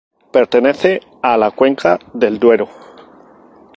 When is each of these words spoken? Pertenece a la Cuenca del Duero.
Pertenece 0.31 0.99
a 1.21 1.37
la 1.37 1.51
Cuenca 1.51 1.99
del 2.15 2.39
Duero. 2.39 2.67